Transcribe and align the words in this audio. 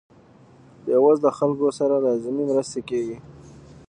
بې 0.85 0.95
وزله 1.05 1.29
خلکو 1.37 1.67
سره 1.79 2.03
لازمې 2.05 2.43
مرستې 2.51 2.81
کیږي. 2.89 3.17